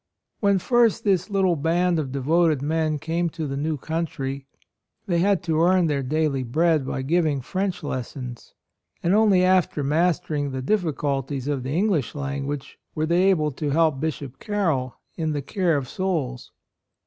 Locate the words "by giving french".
6.87-7.83